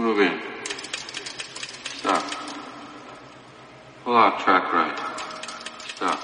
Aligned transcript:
Move 0.00 0.22
in. 0.22 0.32
Stop. 1.98 2.22
Pull 4.02 4.16
out 4.16 4.38
track 4.42 4.72
right. 4.72 4.98
Stop. 5.94 6.18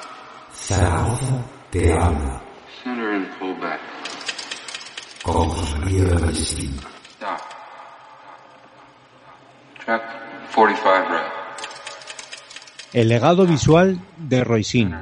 Zaragoza 0.55 1.45
te 1.71 1.93
habla 1.93 2.41
Center 2.83 3.11
and 3.11 3.29
pull 3.39 3.54
back. 3.61 3.81
con 5.23 5.50
José 5.50 5.79
María 5.81 6.04
Ballestín. 6.14 6.73
Stop. 7.17 7.41
Track 9.85 10.03
45 10.54 11.08
right. 11.11 11.21
El 12.95 13.08
legado 13.08 13.46
visual 13.46 14.00
de 14.17 14.43
Roisin. 14.43 14.95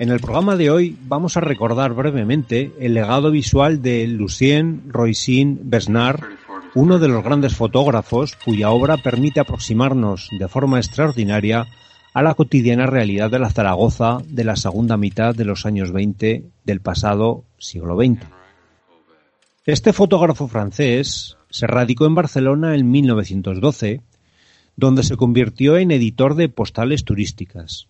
En 0.00 0.10
el 0.10 0.18
programa 0.18 0.56
de 0.56 0.68
hoy 0.70 0.98
vamos 1.00 1.36
a 1.36 1.40
recordar 1.40 1.94
brevemente 1.94 2.72
el 2.80 2.94
legado 2.94 3.30
visual 3.30 3.82
de 3.82 4.08
Lucien 4.08 4.82
Roisin 4.88 5.60
Besnard, 5.62 6.20
uno 6.76 6.98
de 6.98 7.08
los 7.08 7.24
grandes 7.24 7.56
fotógrafos 7.56 8.36
cuya 8.44 8.68
obra 8.68 8.98
permite 8.98 9.40
aproximarnos 9.40 10.28
de 10.38 10.46
forma 10.46 10.76
extraordinaria 10.76 11.66
a 12.12 12.22
la 12.22 12.34
cotidiana 12.34 12.84
realidad 12.84 13.30
de 13.30 13.38
la 13.38 13.48
Zaragoza 13.48 14.18
de 14.28 14.44
la 14.44 14.56
segunda 14.56 14.98
mitad 14.98 15.34
de 15.34 15.46
los 15.46 15.64
años 15.64 15.90
20 15.90 16.44
del 16.64 16.80
pasado 16.82 17.44
siglo 17.56 17.96
XX. 17.96 18.26
Este 19.64 19.94
fotógrafo 19.94 20.48
francés 20.48 21.38
se 21.48 21.66
radicó 21.66 22.04
en 22.04 22.14
Barcelona 22.14 22.74
en 22.74 22.90
1912, 22.90 24.02
donde 24.76 25.02
se 25.02 25.16
convirtió 25.16 25.78
en 25.78 25.92
editor 25.92 26.34
de 26.34 26.50
postales 26.50 27.04
turísticas. 27.04 27.88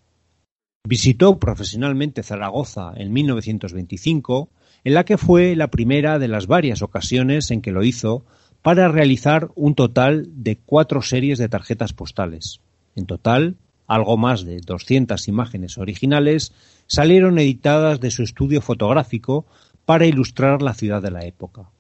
Visitó 0.85 1.41
profesionalmente 1.41 2.23
Zaragoza 2.23 2.93
en 2.95 3.13
1925, 3.13 4.49
en 4.85 4.95
la 4.95 5.05
que 5.05 5.19
fue 5.19 5.57
la 5.57 5.73
primera 5.73 6.21
de 6.21 6.29
las 6.29 6.47
varias 6.47 6.83
ocasiones 6.83 7.51
en 7.51 7.63
que 7.63 7.73
lo 7.73 7.83
hizo 7.83 8.25
para 8.67 8.89
realizar 8.89 9.53
un 9.55 9.77
total 9.77 10.27
de 10.43 10.57
cuatro 10.57 11.01
series 11.01 11.39
de 11.39 11.49
tarjetas 11.49 11.93
postales. 11.93 12.59
En 12.97 13.07
total, 13.07 13.55
algo 13.87 14.17
más 14.17 14.45
de 14.45 14.61
200 14.61 15.29
imágenes 15.29 15.79
originales 15.79 16.53
salieron 16.89 17.39
editadas 17.39 18.01
de 18.01 18.11
su 18.11 18.25
estudio 18.25 18.61
fotográfico 18.61 19.47
para 19.85 20.07
ilustrar 20.07 20.63
la 20.63 20.75
ciudad 20.75 21.01
de 21.01 21.13
la 21.13 21.25
época. 21.25 21.71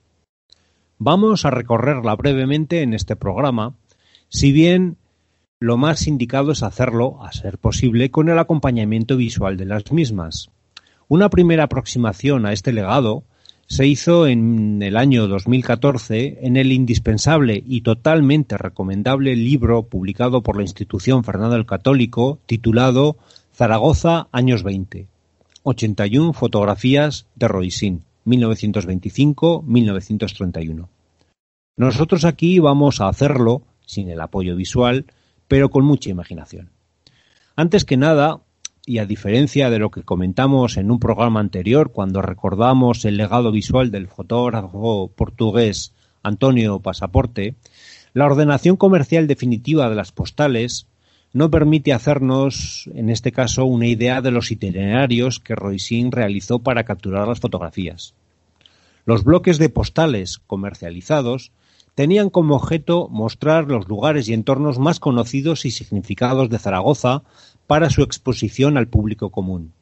Vamos 0.96 1.44
a 1.44 1.50
recorrerla 1.50 2.14
brevemente 2.14 2.82
en 2.82 2.94
este 2.94 3.16
programa, 3.16 3.74
si 4.28 4.52
bien 4.52 4.96
lo 5.58 5.78
más 5.78 6.06
indicado 6.06 6.52
es 6.52 6.62
hacerlo, 6.62 7.20
a 7.24 7.32
ser 7.32 7.58
posible, 7.58 8.12
con 8.12 8.28
el 8.28 8.38
acompañamiento 8.38 9.16
visual 9.16 9.56
de 9.56 9.64
las 9.64 9.90
mismas. 9.90 10.50
Una 11.08 11.30
primera 11.30 11.64
aproximación 11.64 12.46
a 12.46 12.52
este 12.52 12.72
legado 12.72 13.24
se 13.66 13.86
hizo 13.86 14.26
en 14.26 14.82
el 14.82 14.96
año 14.96 15.26
2014 15.26 16.38
en 16.42 16.56
el 16.56 16.72
indispensable 16.72 17.62
y 17.66 17.80
totalmente 17.80 18.56
recomendable 18.56 19.34
libro 19.34 19.82
publicado 19.84 20.42
por 20.42 20.56
la 20.56 20.62
institución 20.62 21.24
Fernando 21.24 21.56
el 21.56 21.66
Católico 21.66 22.38
titulado 22.46 23.16
Zaragoza 23.52 24.28
años 24.32 24.62
20. 24.62 25.08
81 25.64 26.32
fotografías 26.32 27.26
de 27.34 27.48
Roisin, 27.48 28.04
1925-1931. 28.24 30.86
Nosotros 31.76 32.24
aquí 32.24 32.60
vamos 32.60 33.00
a 33.00 33.08
hacerlo 33.08 33.62
sin 33.84 34.08
el 34.10 34.20
apoyo 34.20 34.54
visual, 34.54 35.06
pero 35.48 35.70
con 35.70 35.84
mucha 35.84 36.10
imaginación. 36.10 36.70
Antes 37.56 37.84
que 37.84 37.96
nada, 37.96 38.42
y 38.86 38.98
a 38.98 39.04
diferencia 39.04 39.68
de 39.68 39.80
lo 39.80 39.90
que 39.90 40.04
comentamos 40.04 40.76
en 40.76 40.92
un 40.92 41.00
programa 41.00 41.40
anterior 41.40 41.90
cuando 41.90 42.22
recordamos 42.22 43.04
el 43.04 43.16
legado 43.16 43.50
visual 43.50 43.90
del 43.90 44.06
fotógrafo 44.06 45.10
portugués 45.14 45.92
Antonio 46.22 46.78
Pasaporte, 46.78 47.56
la 48.14 48.26
ordenación 48.26 48.76
comercial 48.76 49.26
definitiva 49.26 49.90
de 49.90 49.96
las 49.96 50.12
postales 50.12 50.86
no 51.32 51.50
permite 51.50 51.92
hacernos, 51.92 52.88
en 52.94 53.10
este 53.10 53.32
caso, 53.32 53.64
una 53.64 53.88
idea 53.88 54.22
de 54.22 54.30
los 54.30 54.50
itinerarios 54.50 55.40
que 55.40 55.56
Roisin 55.56 56.12
realizó 56.12 56.60
para 56.60 56.84
capturar 56.84 57.28
las 57.28 57.40
fotografías. 57.40 58.14
Los 59.04 59.24
bloques 59.24 59.58
de 59.58 59.68
postales 59.68 60.38
comercializados 60.46 61.52
tenían 61.96 62.30
como 62.30 62.56
objeto 62.56 63.08
mostrar 63.10 63.66
los 63.66 63.88
lugares 63.88 64.28
y 64.28 64.34
entornos 64.34 64.78
más 64.78 65.00
conocidos 65.00 65.64
y 65.64 65.70
significados 65.70 66.50
de 66.50 66.58
Zaragoza 66.58 67.22
para 67.66 67.90
su 67.90 68.02
exposición 68.02 68.76
al 68.76 68.88
público 68.88 69.30
común. 69.30 69.72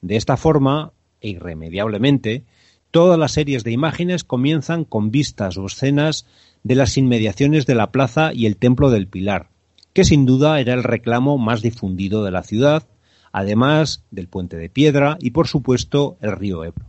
De 0.00 0.16
esta 0.16 0.36
forma, 0.36 0.92
e 1.20 1.30
irremediablemente, 1.30 2.44
todas 2.90 3.18
las 3.18 3.32
series 3.32 3.64
de 3.64 3.72
imágenes 3.72 4.24
comienzan 4.24 4.84
con 4.84 5.10
vistas 5.10 5.56
o 5.56 5.66
escenas 5.66 6.26
de 6.62 6.74
las 6.74 6.96
inmediaciones 6.96 7.66
de 7.66 7.74
la 7.74 7.90
plaza 7.90 8.32
y 8.32 8.46
el 8.46 8.56
Templo 8.56 8.90
del 8.90 9.08
Pilar, 9.08 9.48
que 9.92 10.04
sin 10.04 10.26
duda 10.26 10.60
era 10.60 10.74
el 10.74 10.82
reclamo 10.82 11.38
más 11.38 11.62
difundido 11.62 12.24
de 12.24 12.30
la 12.30 12.42
ciudad, 12.42 12.86
además 13.32 14.04
del 14.10 14.28
Puente 14.28 14.56
de 14.56 14.70
Piedra 14.70 15.16
y, 15.20 15.30
por 15.30 15.48
supuesto, 15.48 16.16
el 16.20 16.32
río 16.32 16.64
Ebro. 16.64 16.86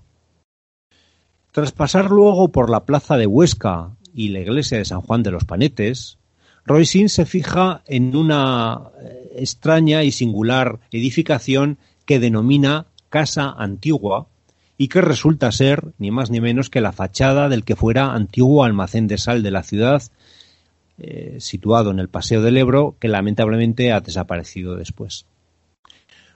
Tras 1.51 1.71
pasar 1.71 2.11
luego 2.11 2.51
por 2.51 2.69
la 2.69 2.85
plaza 2.85 3.17
de 3.17 3.27
Huesca 3.27 3.95
y 4.13 4.29
la 4.29 4.39
iglesia 4.39 4.77
de 4.77 4.85
San 4.85 5.01
Juan 5.01 5.23
de 5.23 5.31
los 5.31 5.45
Panetes, 5.45 6.17
Roisin 6.65 7.09
se 7.09 7.25
fija 7.25 7.83
en 7.85 8.15
una 8.15 8.89
eh, 8.99 9.33
extraña 9.37 10.03
y 10.03 10.11
singular 10.11 10.79
edificación 10.91 11.77
que 12.05 12.19
denomina 12.19 12.87
Casa 13.09 13.53
Antigua 13.55 14.27
y 14.77 14.87
que 14.87 15.01
resulta 15.01 15.51
ser 15.51 15.93
ni 15.99 16.11
más 16.11 16.31
ni 16.31 16.41
menos 16.41 16.69
que 16.69 16.81
la 16.81 16.91
fachada 16.91 17.49
del 17.49 17.63
que 17.63 17.75
fuera 17.75 18.13
antiguo 18.13 18.63
almacén 18.63 19.07
de 19.07 19.17
sal 19.17 19.43
de 19.43 19.51
la 19.51 19.63
ciudad, 19.63 20.03
eh, 20.97 21.37
situado 21.39 21.91
en 21.91 21.99
el 21.99 22.09
Paseo 22.09 22.41
del 22.41 22.57
Ebro, 22.57 22.95
que 22.99 23.07
lamentablemente 23.07 23.91
ha 23.91 24.01
desaparecido 24.01 24.75
después. 24.75 25.25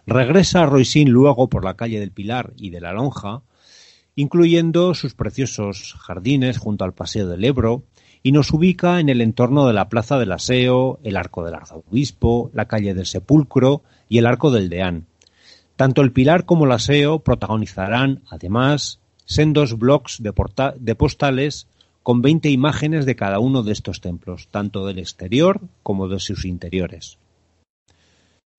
Regresa 0.05 0.65
Roisin 0.65 1.09
luego 1.09 1.49
por 1.49 1.65
la 1.65 1.75
calle 1.75 1.99
del 1.99 2.11
Pilar 2.11 2.53
y 2.55 2.69
de 2.69 2.81
la 2.81 2.93
Lonja, 2.93 3.41
incluyendo 4.15 4.93
sus 4.93 5.13
preciosos 5.13 5.95
jardines 5.99 6.57
junto 6.57 6.85
al 6.85 6.93
Paseo 6.93 7.27
del 7.27 7.43
Ebro, 7.43 7.83
y 8.21 8.31
nos 8.31 8.51
ubica 8.51 8.99
en 8.99 9.09
el 9.09 9.21
entorno 9.21 9.67
de 9.67 9.73
la 9.73 9.89
Plaza 9.89 10.17
del 10.17 10.31
Aseo, 10.31 10.99
el 11.03 11.17
Arco 11.17 11.43
del 11.43 11.55
Arzobispo, 11.55 12.51
la 12.53 12.65
calle 12.65 12.93
del 12.93 13.05
Sepulcro 13.05 13.81
y 14.09 14.17
el 14.17 14.25
Arco 14.25 14.51
del 14.51 14.69
Deán. 14.69 15.05
Tanto 15.75 16.01
el 16.01 16.11
Pilar 16.11 16.45
como 16.45 16.65
el 16.65 16.73
Aseo 16.73 17.19
protagonizarán, 17.19 18.21
además, 18.29 18.99
sendos 19.25 19.77
blocs 19.77 20.21
de, 20.21 20.33
de 20.79 20.95
postales 20.95 21.67
con 22.03 22.21
20 22.21 22.49
imágenes 22.49 23.05
de 23.05 23.15
cada 23.15 23.39
uno 23.39 23.63
de 23.63 23.71
estos 23.71 24.01
templos, 24.01 24.47
tanto 24.51 24.85
del 24.85 24.99
exterior 24.99 25.61
como 25.83 26.07
de 26.07 26.19
sus 26.19 26.43
interiores. 26.45 27.17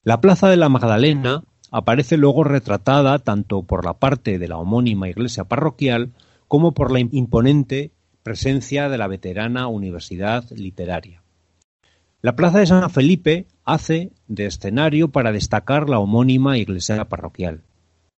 La 0.02 0.20
Plaza 0.20 0.48
de 0.48 0.56
la 0.56 0.70
Magdalena 0.70 1.44
aparece 1.70 2.16
luego 2.16 2.44
retratada 2.44 3.18
tanto 3.18 3.62
por 3.62 3.84
la 3.84 3.94
parte 3.94 4.38
de 4.38 4.48
la 4.48 4.56
homónima 4.56 5.08
iglesia 5.08 5.44
parroquial 5.44 6.12
como 6.48 6.72
por 6.72 6.90
la 6.90 7.00
imponente 7.00 7.90
presencia 8.22 8.88
de 8.88 8.98
la 8.98 9.06
veterana 9.06 9.66
Universidad 9.66 10.44
Literaria. 10.50 11.22
La 12.22 12.36
Plaza 12.36 12.58
de 12.58 12.66
San 12.66 12.90
Felipe 12.90 13.46
hace 13.64 14.12
de 14.28 14.46
escenario 14.46 15.08
para 15.08 15.32
destacar 15.32 15.88
la 15.88 15.98
homónima 15.98 16.58
iglesia 16.58 17.08
parroquial. 17.08 17.62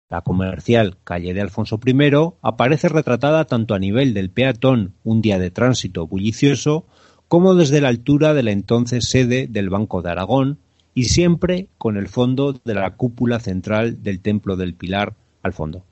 La 0.10 0.22
comercial 0.22 0.98
calle 1.04 1.34
de 1.34 1.42
Alfonso 1.42 1.80
I 1.86 2.12
aparece 2.42 2.90
retratada 2.90 3.46
tanto 3.46 3.76
a 3.76 3.80
nivel 3.80 4.14
del 4.14 4.30
peatón 4.30 4.94
un 5.04 5.22
día 5.22 5.40
de 5.40 5.52
tránsito 5.52 6.08
bullicioso 6.08 6.86
como 7.28 7.56
desde 7.56 7.80
la 7.80 7.90
altura 7.90 8.34
de 8.34 8.44
la 8.44 8.52
entonces 8.52 9.08
sede 9.08 9.48
del 9.48 9.70
Banco 9.70 10.02
de 10.02 10.10
Aragón 10.10 10.58
y 10.94 11.06
siempre 11.06 11.70
con 11.78 11.96
el 11.96 12.10
fondo 12.10 12.54
de 12.54 12.74
la 12.74 12.96
cúpula 12.96 13.40
central 13.40 14.04
del 14.04 14.20
Templo 14.20 14.58
del 14.58 14.74
Pilar 14.74 15.14
al 15.44 15.54
fondo. 15.54 15.86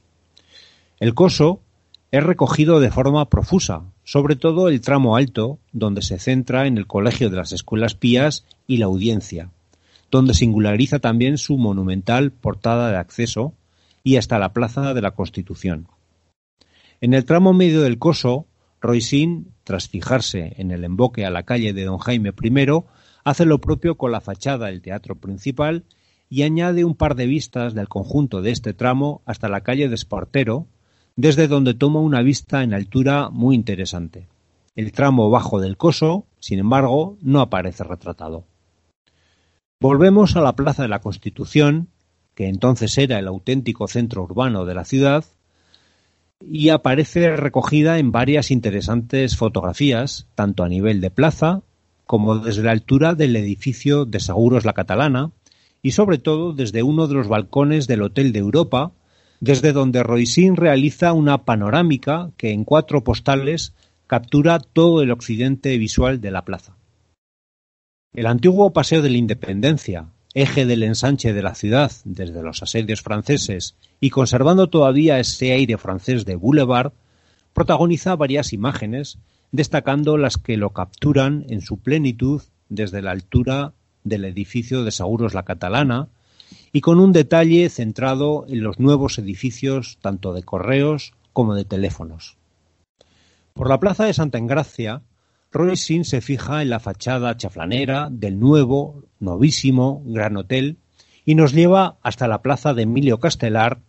El 0.99 1.13
coso 1.13 1.61
es 2.11 2.23
recogido 2.23 2.79
de 2.79 2.89
forma 2.89 3.29
profusa, 3.29 3.83
sobre 4.03 4.35
todo 4.35 4.67
el 4.67 4.81
tramo 4.81 5.15
alto, 5.15 5.59
donde 5.71 6.01
se 6.01 6.17
centra 6.17 6.65
en 6.65 6.77
el 6.77 6.87
Colegio 6.87 7.29
de 7.29 7.37
las 7.37 7.51
Escuelas 7.51 7.93
Pías 7.93 8.45
y 8.65 8.77
la 8.77 8.87
Audiencia, 8.87 9.51
donde 10.09 10.33
singulariza 10.33 10.99
también 10.99 11.37
su 11.37 11.57
monumental 11.57 12.31
portada 12.31 12.89
de 12.89 12.97
acceso 12.97 13.53
y 14.03 14.15
hasta 14.15 14.39
la 14.39 14.53
Plaza 14.53 14.93
de 14.93 15.01
la 15.01 15.11
Constitución. 15.11 15.87
En 16.99 17.13
el 17.13 17.25
tramo 17.25 17.53
medio 17.53 17.81
del 17.81 17.99
coso, 17.99 18.47
Roisin, 18.81 19.53
tras 19.63 19.87
fijarse 19.87 20.53
en 20.57 20.71
el 20.71 20.83
emboque 20.83 21.25
a 21.25 21.29
la 21.29 21.43
calle 21.43 21.73
de 21.73 21.85
Don 21.85 21.99
Jaime 21.99 22.33
I, 22.41 22.65
hace 23.23 23.45
lo 23.45 23.61
propio 23.61 23.95
con 23.95 24.11
la 24.11 24.21
fachada 24.21 24.67
del 24.67 24.81
teatro 24.81 25.15
principal 25.15 25.83
y 26.27 26.41
añade 26.41 26.85
un 26.85 26.95
par 26.95 27.15
de 27.15 27.27
vistas 27.27 27.73
del 27.75 27.87
conjunto 27.87 28.41
de 28.41 28.51
este 28.51 28.73
tramo 28.73 29.21
hasta 29.25 29.49
la 29.49 29.61
calle 29.61 29.89
de 29.89 29.95
Espartero, 29.95 30.67
desde 31.19 31.49
donde 31.49 31.73
toma 31.73 31.99
una 31.99 32.21
vista 32.21 32.63
en 32.63 32.73
altura 32.73 33.29
muy 33.29 33.53
interesante. 33.53 34.29
El 34.77 34.93
tramo 34.93 35.29
bajo 35.29 35.59
del 35.59 35.75
coso, 35.75 36.25
sin 36.39 36.59
embargo, 36.59 37.17
no 37.21 37.41
aparece 37.41 37.83
retratado. 37.83 38.45
Volvemos 39.81 40.37
a 40.37 40.41
la 40.41 40.53
Plaza 40.55 40.83
de 40.83 40.87
la 40.87 41.01
Constitución, 41.01 41.89
que 42.35 42.47
entonces 42.47 42.97
era 42.97 43.19
el 43.19 43.27
auténtico 43.27 43.89
centro 43.89 44.23
urbano 44.23 44.63
de 44.63 44.73
la 44.73 44.85
ciudad, 44.85 45.25
y 46.41 46.69
aparece 46.69 47.35
recogida 47.35 47.99
en 47.99 48.13
varias 48.13 48.49
interesantes 48.49 49.35
fotografías, 49.35 50.25
tanto 50.35 50.63
a 50.63 50.69
nivel 50.69 51.01
de 51.01 51.11
plaza 51.11 51.63
como 52.05 52.37
desde 52.37 52.63
la 52.63 52.71
altura 52.71 53.13
del 53.13 53.35
edificio 53.35 54.05
de 54.05 54.21
Seguros 54.21 54.63
La 54.63 54.71
Catalana 54.71 55.31
y 55.81 55.91
sobre 55.91 56.17
todo 56.17 56.53
desde 56.53 56.81
uno 56.81 57.07
de 57.07 57.15
los 57.15 57.27
balcones 57.27 57.87
del 57.87 58.03
Hotel 58.03 58.31
de 58.31 58.39
Europa, 58.39 58.93
desde 59.39 59.71
donde 59.71 60.03
Roisin 60.03 60.55
realiza 60.55 61.13
una 61.13 61.45
panorámica 61.45 62.31
que 62.37 62.51
en 62.51 62.65
cuatro 62.65 63.03
postales 63.03 63.73
captura 64.07 64.59
todo 64.59 65.01
el 65.01 65.11
occidente 65.11 65.77
visual 65.77 66.19
de 66.19 66.31
la 66.31 66.43
plaza. 66.43 66.75
El 68.13 68.25
antiguo 68.25 68.73
Paseo 68.73 69.01
de 69.01 69.09
la 69.09 69.17
Independencia, 69.17 70.07
eje 70.33 70.65
del 70.65 70.83
ensanche 70.83 71.33
de 71.33 71.43
la 71.43 71.55
ciudad 71.55 71.91
desde 72.05 72.41
los 72.41 72.61
asedios 72.63 73.01
franceses 73.01 73.75
y 73.99 74.09
conservando 74.09 74.67
todavía 74.67 75.19
ese 75.19 75.51
aire 75.53 75.77
francés 75.77 76.25
de 76.25 76.35
boulevard, 76.35 76.91
protagoniza 77.53 78.15
varias 78.15 78.51
imágenes, 78.51 79.19
destacando 79.51 80.17
las 80.17 80.37
que 80.37 80.57
lo 80.57 80.71
capturan 80.71 81.45
en 81.49 81.61
su 81.61 81.77
plenitud 81.77 82.41
desde 82.67 83.01
la 83.01 83.11
altura 83.11 83.73
del 84.03 84.25
edificio 84.25 84.83
de 84.83 84.91
Seguros 84.91 85.33
La 85.33 85.43
Catalana 85.43 86.09
y 86.71 86.81
con 86.81 86.99
un 86.99 87.11
detalle 87.11 87.69
centrado 87.69 88.45
en 88.47 88.63
los 88.63 88.79
nuevos 88.79 89.17
edificios 89.17 89.97
tanto 90.01 90.33
de 90.33 90.43
correos 90.43 91.13
como 91.33 91.55
de 91.55 91.65
teléfonos. 91.65 92.37
Por 93.53 93.69
la 93.69 93.79
plaza 93.79 94.05
de 94.05 94.13
Santa 94.13 94.37
Engracia 94.37 95.01
Roisin 95.51 96.05
se 96.05 96.21
fija 96.21 96.61
en 96.61 96.69
la 96.69 96.79
fachada 96.79 97.35
chaflanera 97.35 98.09
del 98.11 98.39
nuevo, 98.39 99.03
novísimo 99.19 100.03
Gran 100.05 100.37
Hotel 100.37 100.77
y 101.25 101.35
nos 101.35 101.53
lleva 101.53 101.97
hasta 102.03 102.27
la 102.27 102.41
plaza 102.41 102.73
de 102.73 102.83
Emilio 102.83 103.19
Castelar 103.19 103.79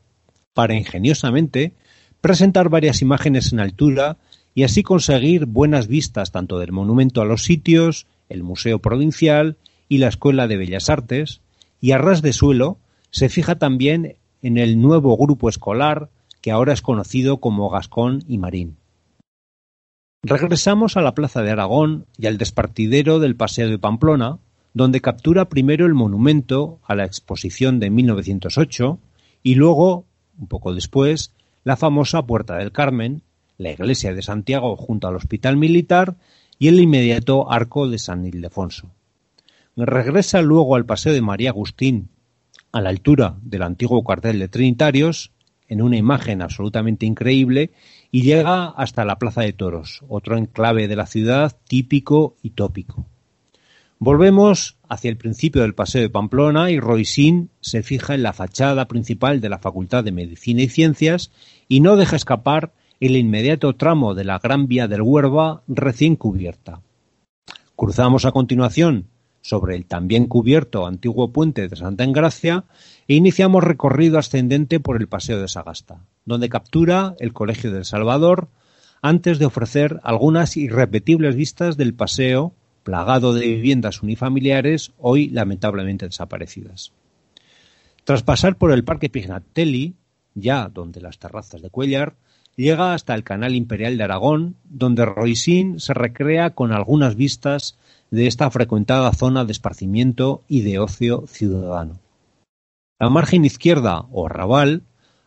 para 0.55 0.75
ingeniosamente 0.75 1.75
presentar 2.21 2.69
varias 2.69 3.03
imágenes 3.03 3.53
en 3.53 3.61
altura 3.61 4.17
y 4.55 4.65
así 4.65 4.83
conseguir 4.83 5.47
buenas 5.47 5.87
vistas 5.87 6.33
tanto 6.33 6.59
del 6.59 6.73
monumento 6.73 7.21
a 7.23 7.25
los 7.25 7.45
sitios, 7.45 8.07
el 8.29 8.43
Museo 8.43 8.79
Provincial 8.79 9.57
y 9.89 9.99
la 9.99 10.09
Escuela 10.09 10.49
de 10.49 10.57
Bellas 10.57 10.91
Artes, 10.91 11.41
y 11.81 11.93
a 11.93 11.99
ras 11.99 12.23
de 12.23 12.33
suelo 12.33 12.79
se 13.11 13.29
fija 13.29 13.57
también 13.57 14.17
en 14.43 14.59
el 14.59 14.81
nuevo 14.81 15.17
grupo 15.17 15.49
escolar 15.49 16.11
que 16.41 16.51
ahora 16.51 16.73
es 16.73 16.83
conocido 16.83 17.39
como 17.39 17.69
Gascón 17.71 18.23
y 18.27 18.39
Marín. 18.39 18.77
Regresamos 20.23 20.97
a 20.97 21.03
la 21.03 21.15
plaza 21.15 21.43
de 21.43 21.51
Aragón 21.51 22.07
y 22.19 22.27
al 22.27 22.39
despartidero 22.39 23.21
del 23.21 23.37
Paseo 23.37 23.69
de 23.69 23.79
Pamplona, 23.79 24.39
donde 24.75 25.01
captura 25.01 25.49
primero 25.49 25.87
el 25.87 25.95
monumento 25.95 26.79
a 26.85 26.95
la 26.95 27.05
exposición 27.05 27.81
de 27.81 27.91
1908 27.91 28.99
y 29.43 29.55
luego, 29.55 30.05
un 30.39 30.47
poco 30.47 30.75
después, 30.75 31.33
la 31.65 31.77
famosa 31.77 32.27
Puerta 32.27 32.57
del 32.57 32.73
Carmen, 32.73 33.23
la 33.59 33.73
iglesia 33.73 34.15
de 34.15 34.23
Santiago 34.23 34.77
junto 34.77 35.09
al 35.09 35.17
Hospital 35.17 35.57
Militar 35.57 36.17
y 36.59 36.69
el 36.69 36.81
inmediato 36.81 37.51
Arco 37.51 37.89
de 37.89 37.99
San 37.99 38.27
Ildefonso. 38.27 38.91
Regresa 39.77 40.43
luego 40.43 40.77
al 40.77 40.87
Paseo 40.87 41.13
de 41.13 41.23
María 41.23 41.51
Agustín, 41.51 42.09
a 42.73 42.81
la 42.81 42.91
altura 42.91 43.37
del 43.43 43.63
antiguo 43.63 44.03
cuartel 44.03 44.39
de 44.39 44.49
Trinitarios, 44.49 45.33
en 45.69 45.81
una 45.81 45.97
imagen 45.97 46.43
absolutamente 46.43 47.07
increíble 47.07 47.71
y 48.11 48.23
llega 48.23 48.67
hasta 48.67 49.05
la 49.05 49.19
Plaza 49.19 49.43
de 49.43 49.53
Toros, 49.53 50.03
otro 50.09 50.37
enclave 50.37 50.89
de 50.89 50.97
la 50.97 51.07
ciudad 51.07 51.57
típico 51.69 52.37
y 52.43 52.51
tópico. 52.51 53.07
Volvemos 54.01 54.79
hacia 54.89 55.11
el 55.11 55.17
principio 55.17 55.63
del 55.63 55.75
Paseo 55.75 56.03
de 56.03 56.11
Pamplona 56.11 56.71
y 56.71 56.81
Roisin 56.81 57.51
se 57.61 57.83
fija 57.83 58.15
en 58.15 58.25
la 58.25 58.33
fachada 58.33 58.89
principal 58.89 59.41
de 59.41 59.51
la 59.51 59.59
Facultad 59.59 60.03
de 60.03 60.11
Medicina 60.11 60.63
y 60.63 60.69
Ciencias 60.69 61.31
y 61.69 61.81
no 61.81 61.97
deja 61.97 62.17
escapar 62.17 62.73
el 62.99 63.15
inmediato 63.17 63.77
tramo 63.77 64.15
de 64.15 64.25
la 64.25 64.39
Gran 64.39 64.67
Vía 64.67 64.89
del 64.89 65.03
Huerva 65.03 65.63
recién 65.69 66.17
cubierta. 66.17 66.81
Cruzamos 67.77 68.25
a 68.25 68.33
continuación 68.33 69.10
sobre 69.43 69.77
el 69.77 69.87
también 69.87 70.27
cubierto 70.27 70.87
antiguo 70.87 71.33
puente 71.33 71.69
de 71.69 71.77
Santa 71.77 72.05
Engracia 72.05 72.65
e 73.09 73.15
iniciamos 73.15 73.65
recorrido 73.65 74.19
ascendente 74.19 74.81
por 74.81 74.97
el 75.01 75.09
Paseo 75.09 75.41
de 75.41 75.49
Sagasta, 75.49 76.05
donde 76.25 76.49
captura 76.49 77.15
el 77.19 77.33
Colegio 77.33 77.73
del 77.73 77.85
Salvador 77.85 78.49
antes 79.03 79.39
de 79.39 79.47
ofrecer 79.47 80.01
algunas 80.03 80.57
irrepetibles 80.57 81.35
vistas 81.35 81.77
del 81.77 81.95
paseo 81.95 82.53
plagado 82.83 83.35
de 83.35 83.47
viviendas 83.47 84.03
unifamiliares 84.03 84.93
hoy 84.99 85.29
lamentablemente 85.29 86.07
desaparecidas. 86.07 86.93
Tras 88.05 88.23
pasar 88.23 88.57
por 88.57 88.73
el 88.73 88.85
Parque 88.85 89.11
Pignatelli, 89.11 89.95
ya 90.35 90.69
donde 90.69 91.01
las 91.01 91.19
terrazas 91.19 91.63
de 91.63 91.71
Cuellar, 91.71 92.17
llega 92.57 92.95
hasta 92.95 93.15
el 93.15 93.25
Canal 93.25 93.55
Imperial 93.55 93.97
de 93.97 94.05
Aragón, 94.05 94.57
donde 94.65 95.05
Roisin 95.05 95.81
se 95.81 95.95
recrea 95.95 96.51
con 96.51 96.73
algunas 96.73 97.17
vistas 97.17 97.79
de 98.11 98.27
esta 98.27 98.51
frecuentada 98.51 99.13
zona 99.13 99.45
de 99.45 99.53
esparcimiento 99.53 100.43
y 100.49 100.63
de 100.63 100.79
ocio 100.79 101.25
ciudadano. 101.27 102.01
La 102.99 103.09
margen 103.09 103.45
izquierda, 103.45 104.07
o 104.11 104.27
arrabal, 104.27 104.83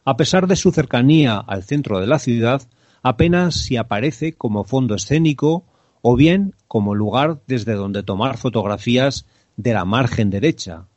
a 0.06 0.18
pesar 0.18 0.48
de 0.48 0.56
su 0.56 0.72
cercanía 0.72 1.38
al 1.38 1.64
centro 1.64 2.00
de 2.00 2.08
la 2.08 2.20
ciudad, 2.20 2.62
apenas 3.02 3.56
si 3.56 3.78
aparece 3.78 4.34
como 4.34 4.64
fondo 4.64 4.96
escénico 4.96 5.66
o 6.02 6.16
bien 6.16 6.54
como 6.68 6.94
lugar 6.96 7.42
desde 7.48 7.74
donde 7.74 8.04
tomar 8.04 8.38
fotografías 8.38 9.26
de 9.56 9.74
la 9.74 9.86
margen 9.86 10.30
derecha, 10.30 10.88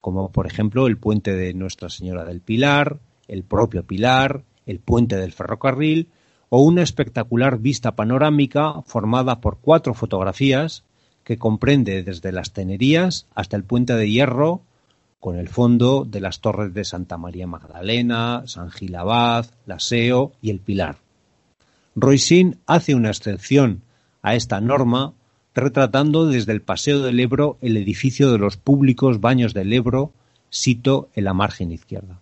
como 0.00 0.32
por 0.32 0.46
ejemplo 0.46 0.86
el 0.86 0.98
puente 0.98 1.34
de 1.34 1.54
Nuestra 1.54 1.88
Señora 1.88 2.24
del 2.24 2.40
Pilar, 2.40 3.00
el 3.28 3.44
propio 3.44 3.86
Pilar, 3.86 4.44
el 4.66 4.78
puente 4.78 5.16
del 5.16 5.32
ferrocarril 5.32 6.08
o 6.48 6.62
una 6.62 6.82
espectacular 6.82 7.58
vista 7.58 7.96
panorámica 7.96 8.82
formada 8.86 9.40
por 9.40 9.58
cuatro 9.58 9.94
fotografías 9.94 10.84
que 11.24 11.38
comprende 11.38 12.02
desde 12.02 12.32
las 12.32 12.52
Tenerías 12.52 13.26
hasta 13.34 13.56
el 13.56 13.64
Puente 13.64 13.94
de 13.94 14.10
Hierro, 14.10 14.62
con 15.20 15.36
el 15.36 15.48
fondo 15.48 16.04
de 16.04 16.20
las 16.20 16.40
torres 16.40 16.72
de 16.74 16.84
Santa 16.84 17.18
María 17.18 17.46
Magdalena, 17.46 18.42
San 18.46 18.70
Gil 18.70 18.96
Abad, 18.96 19.46
La 19.66 19.78
Seo 19.78 20.32
y 20.40 20.50
el 20.50 20.60
Pilar. 20.60 20.96
Roisin 21.94 22.58
hace 22.66 22.94
una 22.94 23.10
excepción 23.10 23.82
a 24.22 24.34
esta 24.34 24.60
norma 24.60 25.12
retratando 25.54 26.26
desde 26.26 26.52
el 26.52 26.62
Paseo 26.62 27.00
del 27.00 27.20
Ebro 27.20 27.58
el 27.60 27.76
edificio 27.76 28.32
de 28.32 28.38
los 28.38 28.56
públicos 28.56 29.20
baños 29.20 29.52
del 29.52 29.72
Ebro, 29.72 30.12
sito 30.48 31.10
en 31.14 31.24
la 31.24 31.34
margen 31.34 31.70
izquierda. 31.70 32.18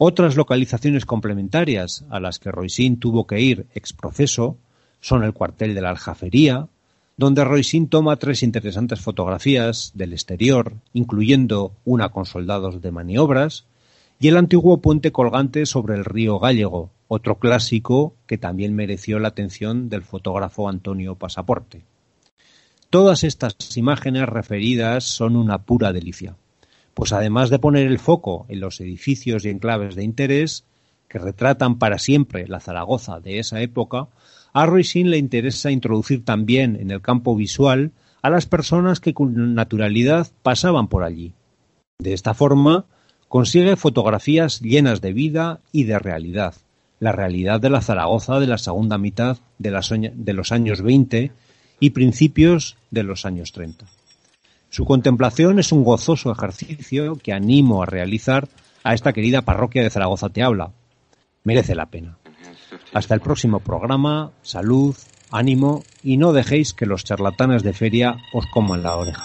Otras 0.00 0.36
localizaciones 0.36 1.04
complementarias 1.04 2.04
a 2.08 2.20
las 2.20 2.38
que 2.38 2.52
Roisin 2.52 3.00
tuvo 3.00 3.26
que 3.26 3.40
ir 3.40 3.66
ex 3.74 3.92
proceso 3.92 4.56
son 5.00 5.24
el 5.24 5.32
cuartel 5.32 5.74
de 5.74 5.80
la 5.80 5.90
Aljafería, 5.90 6.68
donde 7.16 7.44
Roisin 7.44 7.88
toma 7.88 8.14
tres 8.14 8.44
interesantes 8.44 9.00
fotografías 9.00 9.90
del 9.94 10.12
exterior, 10.12 10.74
incluyendo 10.92 11.72
una 11.84 12.10
con 12.10 12.26
soldados 12.26 12.80
de 12.80 12.92
maniobras, 12.92 13.64
y 14.20 14.28
el 14.28 14.36
antiguo 14.36 14.78
puente 14.78 15.10
colgante 15.10 15.66
sobre 15.66 15.96
el 15.96 16.04
río 16.04 16.38
Gallego, 16.38 16.90
otro 17.08 17.40
clásico 17.40 18.14
que 18.28 18.38
también 18.38 18.76
mereció 18.76 19.18
la 19.18 19.28
atención 19.28 19.88
del 19.88 20.04
fotógrafo 20.04 20.68
Antonio 20.68 21.16
Pasaporte. 21.16 21.82
Todas 22.88 23.24
estas 23.24 23.56
imágenes 23.76 24.28
referidas 24.28 25.02
son 25.02 25.34
una 25.34 25.58
pura 25.58 25.92
delicia, 25.92 26.36
pues 26.98 27.12
además 27.12 27.48
de 27.48 27.60
poner 27.60 27.86
el 27.86 28.00
foco 28.00 28.44
en 28.48 28.58
los 28.58 28.80
edificios 28.80 29.44
y 29.44 29.50
enclaves 29.50 29.94
de 29.94 30.02
interés, 30.02 30.64
que 31.06 31.20
retratan 31.20 31.78
para 31.78 32.00
siempre 32.00 32.48
la 32.48 32.58
Zaragoza 32.58 33.20
de 33.20 33.38
esa 33.38 33.60
época, 33.60 34.08
a 34.52 34.66
Roisin 34.66 35.08
le 35.08 35.16
interesa 35.16 35.70
introducir 35.70 36.24
también 36.24 36.74
en 36.74 36.90
el 36.90 37.00
campo 37.00 37.36
visual 37.36 37.92
a 38.20 38.30
las 38.30 38.46
personas 38.46 38.98
que 38.98 39.14
con 39.14 39.54
naturalidad 39.54 40.26
pasaban 40.42 40.88
por 40.88 41.04
allí. 41.04 41.34
De 42.00 42.14
esta 42.14 42.34
forma, 42.34 42.86
consigue 43.28 43.76
fotografías 43.76 44.60
llenas 44.60 45.00
de 45.00 45.12
vida 45.12 45.60
y 45.70 45.84
de 45.84 46.00
realidad, 46.00 46.56
la 46.98 47.12
realidad 47.12 47.60
de 47.60 47.70
la 47.70 47.80
Zaragoza 47.80 48.40
de 48.40 48.48
la 48.48 48.58
segunda 48.58 48.98
mitad 48.98 49.38
de, 49.58 49.70
los 49.70 50.50
años 50.50 50.82
20 50.82 51.30
y 51.78 51.90
principios 51.90 52.76
de 52.90 53.04
los 53.04 53.24
años 53.24 53.52
30. 53.52 53.86
Su 54.70 54.84
contemplación 54.84 55.58
es 55.58 55.72
un 55.72 55.82
gozoso 55.82 56.30
ejercicio 56.30 57.16
que 57.16 57.32
animo 57.32 57.82
a 57.82 57.86
realizar 57.86 58.48
a 58.84 58.94
esta 58.94 59.12
querida 59.12 59.42
parroquia 59.42 59.82
de 59.82 59.90
Zaragoza 59.90 60.28
Te 60.28 60.42
Habla. 60.42 60.72
Merece 61.44 61.74
la 61.74 61.86
pena. 61.86 62.18
Hasta 62.92 63.14
el 63.14 63.20
próximo 63.20 63.60
programa, 63.60 64.32
salud, 64.42 64.94
ánimo 65.30 65.82
y 66.02 66.16
no 66.16 66.32
dejéis 66.32 66.74
que 66.74 66.86
los 66.86 67.04
charlatanes 67.04 67.62
de 67.62 67.72
feria 67.72 68.16
os 68.32 68.46
coman 68.46 68.82
la 68.82 68.96
oreja. 68.96 69.24